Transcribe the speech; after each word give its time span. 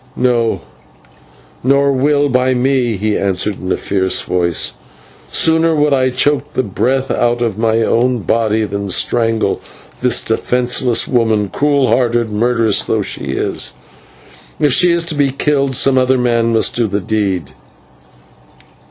"No; 0.15 0.61
nor 1.63 1.91
will 1.93 2.27
be 2.27 2.33
by 2.33 2.53
me," 2.55 2.97
he 2.97 3.15
answered, 3.15 3.61
in 3.61 3.71
a 3.71 3.77
fierce 3.77 4.21
voice, 4.21 4.73
"sooner 5.27 5.75
would 5.75 5.93
I 5.93 6.09
choke 6.09 6.53
the 6.53 6.63
breath 6.63 7.11
out 7.11 7.39
of 7.39 7.59
my 7.59 7.83
own 7.83 8.23
body 8.23 8.65
than 8.65 8.89
strangle 8.89 9.61
this 9.99 10.23
defenceless 10.23 11.07
woman, 11.07 11.49
cruel 11.49 11.89
hearted 11.89 12.31
murderess 12.31 12.83
though 12.83 13.03
she 13.03 13.25
is. 13.25 13.75
If 14.59 14.73
she 14.73 14.91
is 14.91 15.05
to 15.05 15.13
be 15.13 15.29
killed, 15.29 15.75
some 15.75 15.99
other 15.99 16.17
man 16.17 16.51
must 16.51 16.75
do 16.75 16.87
the 16.87 16.99
deed." 16.99 17.51